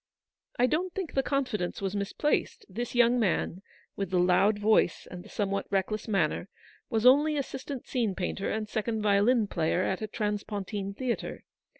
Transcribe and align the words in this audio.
I 0.57 0.65
don't 0.65 0.91
think 0.95 1.13
the 1.13 1.21
confidence 1.21 1.79
was 1.79 1.95
misplaced. 1.95 2.65
This 2.67 2.95
young 2.95 3.19
man, 3.19 3.61
with 3.95 4.09
the 4.09 4.17
loud 4.17 4.57
voice 4.57 5.07
and 5.11 5.21
the 5.23 5.27
h 5.27 5.29
2 5.29 5.29
100 5.29 5.29
somewhat 5.33 5.67
reckless 5.71 6.07
manner, 6.07 6.49
was 6.89 7.05
only 7.05 7.37
assistant 7.37 7.85
scene 7.85 8.15
painter 8.15 8.49
and 8.49 8.67
second 8.67 9.03
violin 9.03 9.45
player 9.45 9.83
at 9.83 10.01
a 10.01 10.07
trans 10.07 10.41
pontine 10.43 10.95
theatre. 10.95 11.43